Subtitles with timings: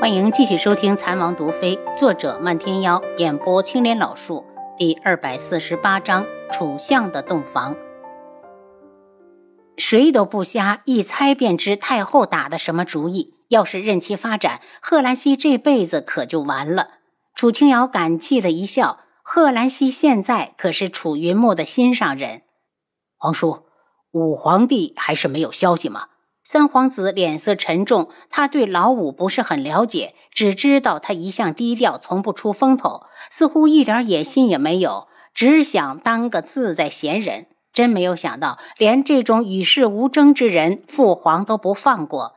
[0.00, 4.46] 欢迎继续收听《残王毒妃》，作者漫天妖，演播青莲老树，
[4.78, 7.76] 第二百四十八章：楚相的洞房。
[9.76, 13.34] 谁都不瞎，一猜便知太后打的什么主意。
[13.48, 16.88] 要是任其发展，贺兰溪这辈子可就完了。
[17.34, 22.40] 楚清瑶感激的一笑：“贺兰溪现在可是楚云墨的心上人。”
[23.20, 23.64] 皇叔，
[24.12, 26.06] 武皇帝还是没有消息吗？
[26.42, 37.46] 三皇子脸色沉重，他对老五不是很了解，只知道他一向低调，从不出风头，似乎一点野心也没有，只想当个自在闲人。
[37.72, 42.34] 真没有想到，连这种与世无争之人，父皇都不放过。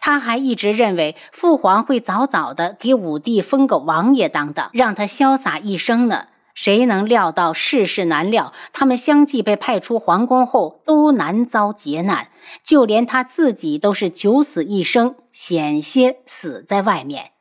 [0.00, 6.26] 他还一直认为父皇会早早的给武帝封个王爷当当，让他潇洒一生呢。
[6.54, 8.52] 谁能料到世事难料？
[8.72, 12.30] 他们相继被派出皇宫后，都难遭劫难，
[12.62, 17.32] 就连他自己都是九死一生，险些死在外面。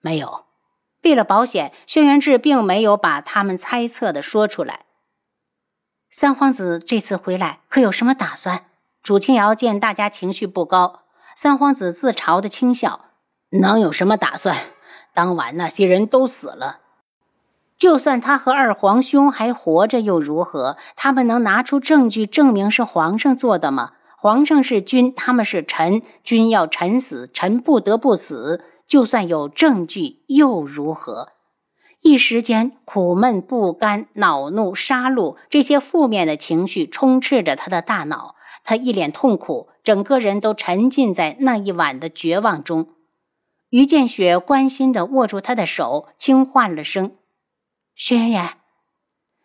[0.00, 0.44] 没有，
[1.02, 4.86] 为了保险，轩辕志并没有把他们猜测的说出来。
[6.08, 8.66] 三皇子这次回来可有什么打算？
[9.02, 11.00] 楚清瑶见大家情绪不高，
[11.34, 13.06] 三皇子自嘲的轻笑
[13.60, 14.56] ：“能有什么打算？
[15.12, 16.81] 当晚那些人都死了。”
[17.82, 20.76] 就算他和二皇兄还活着又如何？
[20.94, 23.94] 他们能拿出证据证明是皇上做的吗？
[24.16, 28.64] 皇上是君，他们是臣，君要臣死，臣不得不死。
[28.86, 31.30] 就算有证据又如何？
[32.02, 42.86] 一时间苦闷不甘、恼怒、杀戮这些负面的情绪充斥着他的大脑，他一脸痛苦，整个人都沉浸在那一晚的绝望中。
[43.70, 47.10] 于建雪关心地握住他的手，轻唤了声。
[47.94, 48.52] 轩辕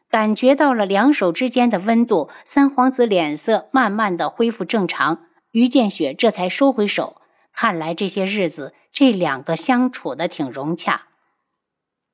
[0.10, 5.26] 感觉到了两手之间的温度，三皇子脸色慢慢的恢复正常。
[5.52, 11.08] 于建雪这才收回手，看来这些日子这两个相处的挺融洽。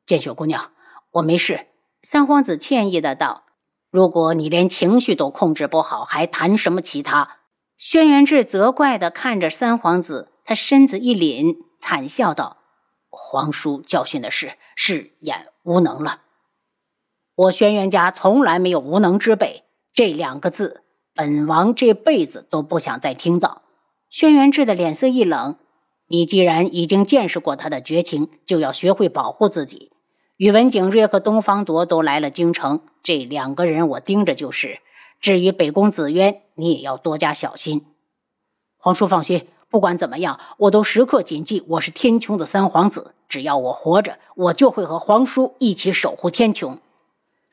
[0.06, 0.72] 建雪姑娘，
[1.12, 1.68] 我没事。
[2.02, 3.44] 三皇子歉意的道
[3.92, 7.38] ：“如果你连情绪都控制不好，还谈什么其他？”
[7.78, 12.58] 轩辕志责怪的看着三皇子，他身子一凛，惨笑道
[13.10, 16.23] ：“皇叔教训的是是眼无能了。”
[17.36, 20.84] 我轩辕家从来没有无能之辈，这两个字，
[21.16, 23.64] 本王这辈子都不想再听到。
[24.08, 25.56] 轩辕志的脸色一冷
[26.10, 29.92] ：“你既然已经见识过他的绝情，就要学会保护自己。
[30.38, 34.80] 宇文景睿和东方铎都来了京城，这两个人我盯着就是。
[35.20, 37.88] 至于北宫紫渊，你也要多加小心。
[38.78, 43.16] 皇叔放心，不管怎么样，我都时刻谨记我是天穹的三皇子。
[43.28, 46.78] 只要我活着，我就会和皇叔一起守护天穹。”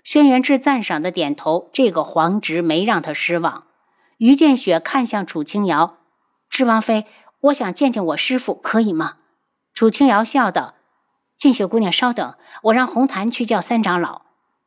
[0.02, 3.64] 轩辕志赞赏的点头，这个皇侄没让他失望。
[4.18, 5.98] 于建雪看向楚清瑶
[6.48, 7.06] ：“智王妃，
[7.40, 9.16] 我想见见我师父，可以吗？”
[9.72, 10.74] 楚清瑶笑道
[11.36, 12.34] ：“建雪姑娘，稍等，
[12.64, 14.22] 我让红檀去叫三长老。”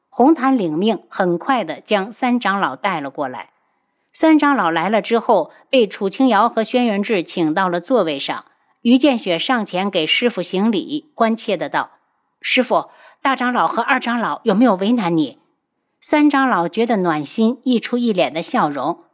[0.10, 3.50] 红檀领命，很快的将三长老带了过来。
[4.12, 8.46] 三长老来了之后，被楚清瑶和轩辕志请到了座位上。
[8.82, 11.92] 于建雪上前给师傅行礼，关切的道
[12.40, 12.90] ：“师傅。”
[13.24, 15.40] 大长老和二长老有没有为难你？
[16.02, 19.06] 三长老觉得暖心，溢出一脸的笑容。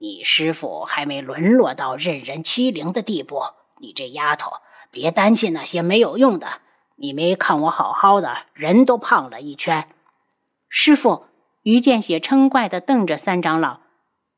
[0.00, 3.42] 你师傅还没沦落到任人欺凌的地步，
[3.80, 4.52] 你这丫头
[4.92, 6.60] 别担心那些没有用的。
[6.94, 9.88] 你没看我好好的，人都胖了一圈。
[10.68, 11.24] 师傅，
[11.64, 13.80] 于见血嗔怪的瞪着三长老。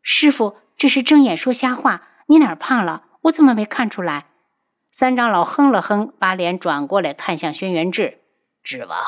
[0.01, 3.03] 师傅这是睁眼说瞎话，你哪儿胖了？
[3.25, 4.29] 我怎么没看出来？
[4.91, 8.23] 三长老哼了哼，把脸转过来看向轩辕志。
[8.63, 8.99] 智王，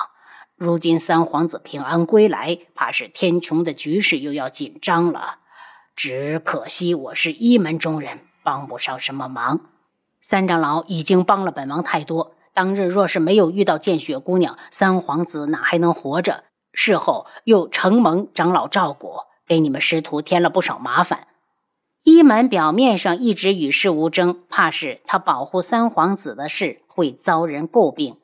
[0.57, 5.39] 如今三皇子平安归来，怕是天穹的局势又要紧张了。
[5.95, 9.61] 只可惜我是一门中人，帮不上什么忙。
[10.21, 16.45] 三长老已经帮了本王太多，当日若是没有遇到见雪姑娘，三皇子哪还能活着？
[16.73, 19.15] 事后又承蒙长老照顾，
[19.47, 21.27] 给你们师徒添了不少麻烦。
[22.03, 28.20] 一门表面上一直与世无争，怕是他保护三皇子的事会遭人诟病。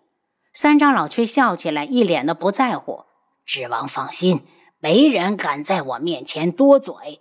[0.57, 3.05] 三长老却笑起来，一脸的不在乎。
[3.45, 4.47] 智王放心，
[4.79, 7.21] 没人敢在我面前多嘴。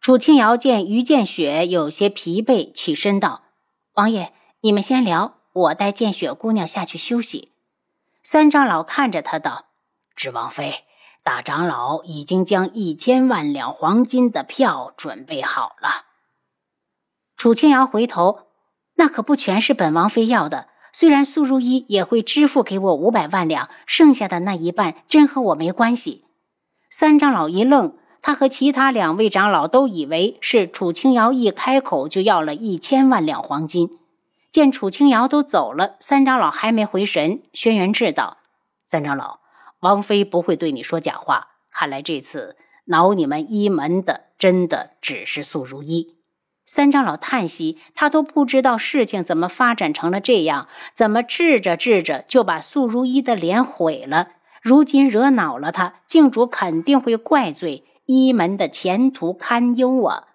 [0.00, 3.42] 楚清瑶见于见雪有些疲惫，起身道
[3.92, 4.32] ：“王爷，
[4.62, 7.52] 你们先聊，我带见雪姑娘下去休息。”
[8.24, 9.66] 三长老看着他道
[10.16, 10.86] ：“智王妃，
[11.22, 16.06] 大长老已经将一千万两黄金的票准备好了。”
[17.36, 18.46] 楚清瑶回头
[18.96, 26.22] ：“那可不全是本王妃要的。”虽然苏如意也会支付给我五百万两，剩下的那一半真和我没关系。
[26.88, 33.98] 三长老一愣，他和其他两位长老都以为是楚清瑶一开口就要了一千万两黄金，
[34.52, 37.42] 见楚清瑶都走了，三长老还没回神。
[37.52, 38.36] 轩辕志道
[38.86, 39.40] ：“三长老，
[39.80, 41.48] 王妃不会对你说假话。
[41.72, 46.14] 看来这次挠你们一门的，真的只是素如一。”
[46.66, 54.28] 三长老叹息：“他都不知道事情怎么发展成了这样，怎么治着治着就把素如一的脸毁了。
[54.62, 60.28] 如今惹恼了他，靖主肯定会怪罪一门的前途堪忧啊！”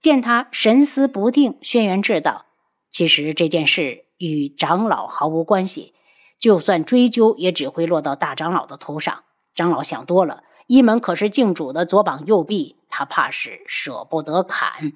[0.00, 2.46] 见他神思不定，轩辕志道。
[2.90, 5.94] 其实这件事与长老毫无关系，
[6.40, 9.22] 就算追究，也只会落到大长老的头上。
[9.54, 14.92] 长老想多了，一门可是靖主的左膀右臂，他怕是舍不得砍。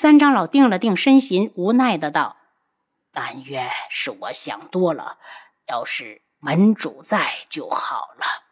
[0.00, 2.36] 三长老定了定身形，无奈的道
[3.12, 5.18] ：“但愿是我想多了，
[5.66, 8.44] 要是门主在就好了。”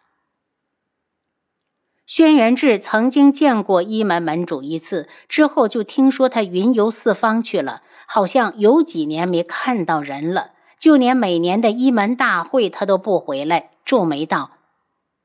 [2.04, 7.84] 轩辕志曾经见过一门门主一次，之后就听说他云游四方去了。
[8.08, 10.50] 好像有几年没看到人了，
[10.80, 13.70] 就连每年的一门大会他都不回来。
[13.84, 14.50] 皱眉道：“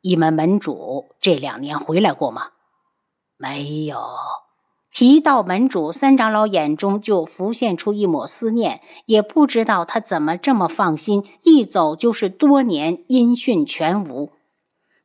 [0.01, 2.51] 一门门主这两年回来过吗？”
[3.37, 4.05] 没有。
[4.93, 14.31] 提到门主，三长老眼中就浮现出一抹思念，也不知道他怎么这么放心，一走就是多年，音讯全无。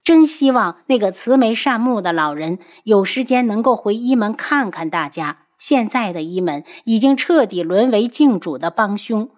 [0.03, 5.38] 真希望那个慈眉善目的老人有时间能够回一门看看大家。
[5.59, 9.31] 现在的一门已经彻底沦为靖主的帮凶。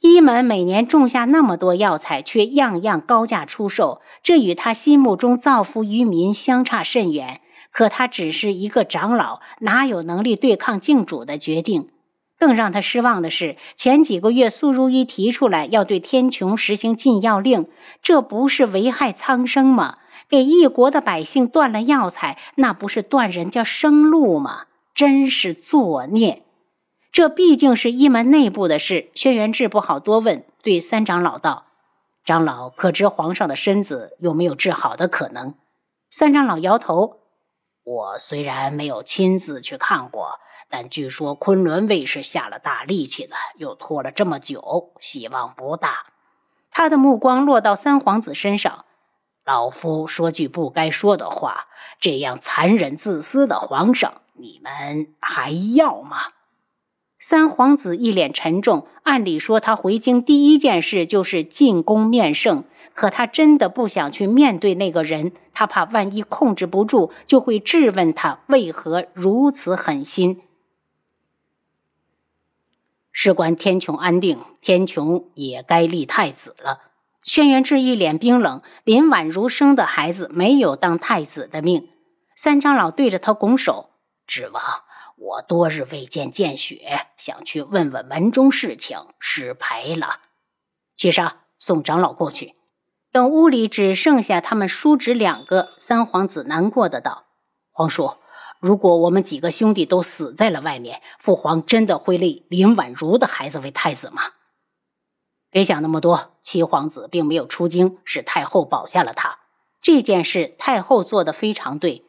[0.00, 7.40] 一门每年种下那么多药材，却样样高价出售，这与他心目中造福于民相差甚远。
[7.74, 11.90] 可他只是一个长老，哪有能力对抗靖主的决定？
[12.38, 17.66] 更让他失望的是，前几个月苏如意提出来要对天穹实行禁药令，
[18.00, 19.98] 这不是危害苍生吗？
[20.28, 24.66] 给一国的百姓断了药材，那不是断人家生路吗？
[24.94, 26.44] 真是作孽！
[27.10, 31.64] 这毕竟是一门内部的事，轩辕志不好多问，对三长老道
[32.24, 35.54] ：“长老可知皇上的身子有没有治好的可能？”
[36.10, 37.18] 三长老摇头
[37.84, 46.06] ：“我虽然没有亲自去看过，但据说昆仑卫是下了大力气的，又拖了这么久，希望不大。”
[46.72, 48.84] 他的目光落到三皇子身上
[49.44, 51.68] ：“老夫说句不该说的话，
[52.00, 56.32] 这样残忍自私的皇上。”你们还要吗？
[57.20, 58.88] 三皇子一脸沉重。
[59.04, 62.64] 按理说，他回京第一件事就是进宫面圣，
[62.94, 65.32] 可他真的不想去面对那个人。
[65.52, 70.42] 他怕万一控制不住，就会质问他为何如此狠心。
[73.12, 76.80] 事关天穹安定，天穹也该立太子了。
[77.22, 78.60] 轩辕志一脸冰冷。
[78.82, 81.88] 林婉如生的孩子没有当太子的命。
[82.34, 83.90] 三长老对着他拱手。
[84.26, 84.62] 指王，
[85.16, 90.20] 我多日未见见雪，想去问问门中事情，失陪了。
[90.96, 92.54] 七杀，送长老过去。
[93.14, 97.26] 等屋里只剩下他们叔侄两个，三皇子难过的道
[97.70, 98.16] ：“皇叔，
[98.58, 104.22] 如果我们几个兄弟都死在了外面，父皇真的会立林婉如的孩子为太子吗？”
[105.48, 109.38] 别想那么多，七皇子并没有出京，是太后保下了他。
[109.80, 112.04] 这件事太后做的非常对，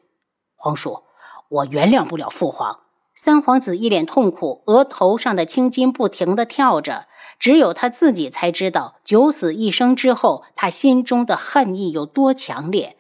[0.56, 1.04] 皇叔。
[1.50, 2.80] 我原谅不了父皇。
[3.16, 7.08] 三皇子一脸痛苦，额头上的青筋不停地跳着。
[7.40, 12.98] 只有他自己才知道，九死一生之后，他心中的恨意有多强烈。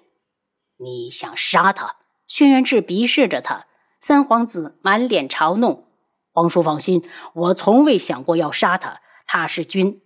[0.78, 1.98] 你想杀他？
[2.28, 3.66] 轩辕志鄙视着他。
[4.00, 5.86] 三皇子满脸嘲弄
[6.32, 9.02] ：“皇叔放心，我从未想过要杀他。
[9.26, 10.02] 他是君，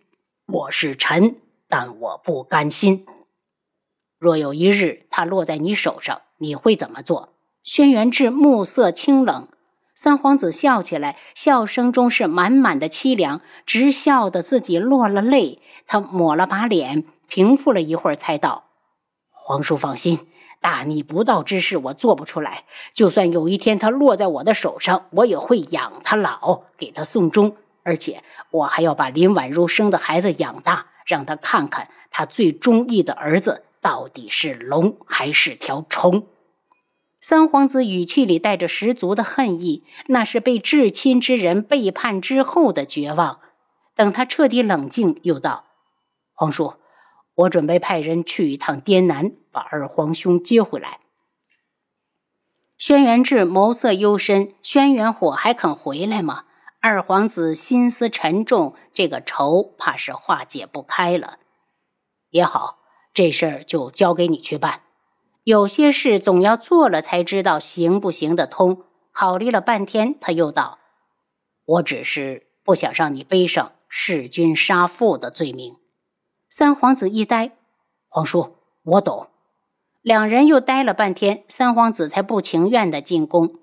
[0.48, 1.36] 我是臣，
[1.68, 3.06] 但我不甘心。
[4.18, 9.48] 若有一日他落在你手上，你会怎么做？”轩辕志目色清冷，
[10.02, 15.62] 三皇子笑起来，笑声中是满满的凄凉，直笑得自己落了泪。
[15.88, 18.70] 他抹了把脸，平复了一会儿，才道
[19.30, 20.26] ：“皇叔放心，
[20.62, 22.64] 大逆不道之事我做不出来。
[22.94, 27.58] 就算有一天他落在我的手上，我也会养他老，给他送终。
[27.84, 36.26] 而且我还要把林婉如生的孩子养大，让他看看他最中意的儿子到底是龙还是条虫。”
[37.22, 43.40] 三皇子语气里带着十足的恨意，那是被至亲之人背叛之后的绝望。
[43.94, 45.66] 等他彻底冷静，又道
[46.34, 46.76] ：“皇叔，
[47.36, 51.02] 我准备派人去一趟滇南，把二皇兄接回来。”
[52.78, 56.46] 轩辕志眸色幽深，轩辕火还肯回来吗？
[56.80, 61.40] 二皇子心思沉重，这个仇怕是化解不开了。
[62.30, 62.80] 也好，
[63.14, 64.84] 这事儿就交给你去办。
[65.44, 68.84] 有些事总要做了才知道行不行得通。
[69.12, 70.80] 考虑了半天，他又道
[71.66, 75.76] ：“我只是不想让你背上弑君杀父的罪名。
[76.48, 77.52] 三皇子一呆，
[78.08, 79.28] 皇叔，我懂。
[80.02, 83.56] 两人又待了半天，三皇子才不情愿的进宫。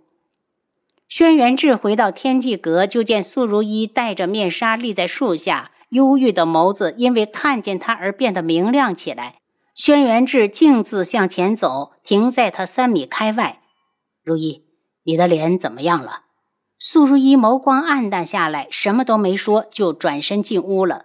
[1.08, 9.36] 轩辕志回到天际阁，就见素如一戴着面纱立在树下，忧郁的眸子因为看见他而变得明亮起来。
[9.76, 13.60] 轩辕志径自向前走，停在他三米开外。
[14.24, 14.64] 如一，
[15.02, 16.22] 你的脸怎么样了？
[16.78, 21.04] 素如一眸光暗淡下来，什么都没说，就转身进屋了。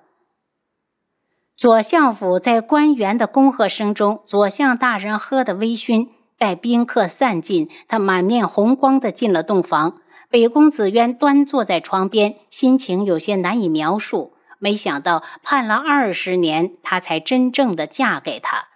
[1.57, 6.07] 左相府在官员的恭贺声中，左相大人喝得微醺。
[6.37, 9.97] 待宾客散尽，他满面红光地进了洞房。
[10.29, 14.31] 北宫紫渊端坐在床边，心情有些难以描述。
[14.63, 18.67] 没想到盼了二十年，他才真正的嫁给他。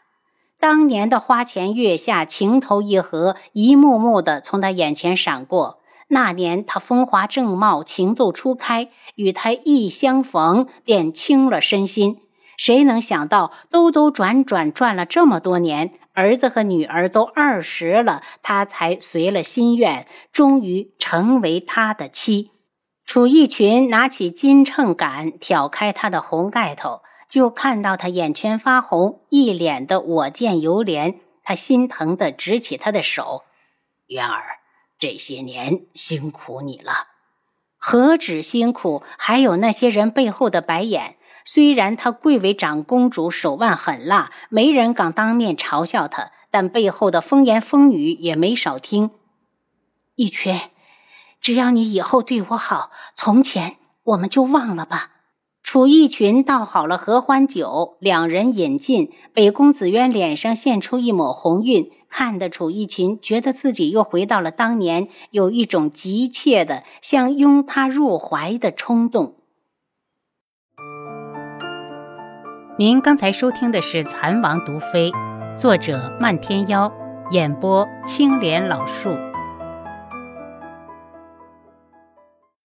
[0.60, 5.80] 当年的花前月下，情投意合，一幕幕的从他眼前闪过。
[6.08, 12.18] 那年他风华正茂，情窦初开，与他一相逢，便倾了身心。
[12.58, 22.50] 谁能想到，兜兜转转转了这么多年，儿子和女儿都二十了，他才随了心愿，终于成为他的妻。
[23.06, 31.16] 楚逸群拿起金秤杆，挑开他的红盖头，就看到他眼圈发红，一脸的我见犹怜。
[31.44, 33.44] 他心疼的执起他的手
[34.08, 34.58] ：“渊儿，
[34.98, 37.08] 这些年辛苦你了。
[37.78, 49.12] 何止辛苦，还有那些人背后的白眼。”虽然她贵为长公主，手腕狠辣，没人敢当面嘲笑她，但背后的风言风语也没少听。
[50.16, 50.60] 一群，
[51.46, 55.12] 只要你以后对我好，从前我们就忘了吧。
[55.62, 59.12] 楚逸群倒好了合欢酒，两人饮尽。
[59.32, 69.36] 北宫子渊脸上现出一抹红晕，看得楚逸群觉得自己又回到了当年，有一种急切的想拥他入怀的冲动。
[72.80, 75.12] 您刚才收听的是《蚕王毒妃》，
[75.56, 76.92] 作者漫天妖，
[77.30, 79.16] 演播青莲老树。